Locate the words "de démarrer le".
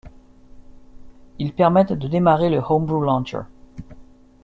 1.93-2.57